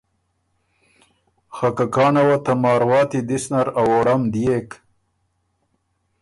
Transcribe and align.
خه 1.55 1.69
که 1.77 1.85
کانه 1.95 2.23
وه 2.27 2.37
ته 2.45 2.53
مارواتی 2.63 3.21
دِس 3.29 3.45
نر 3.53 3.67
ا 3.79 3.81
ووړم 3.87 4.21
دئېک 4.33 4.69